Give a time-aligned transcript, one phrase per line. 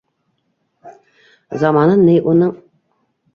[1.65, 2.57] -Заманын ней уның...